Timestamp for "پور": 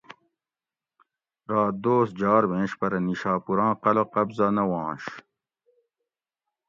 3.43-3.59